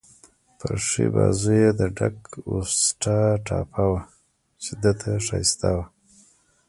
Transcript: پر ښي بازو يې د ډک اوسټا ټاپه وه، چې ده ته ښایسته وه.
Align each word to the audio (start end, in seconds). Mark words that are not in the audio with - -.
پر 0.59 0.73
ښي 0.87 1.05
بازو 1.13 1.53
يې 1.61 1.69
د 1.79 1.81
ډک 1.97 2.17
اوسټا 2.51 3.19
ټاپه 3.45 3.83
وه، 3.91 4.01
چې 4.63 4.71
ده 4.81 4.91
ته 4.99 5.09
ښایسته 5.25 5.69
وه. 5.75 5.85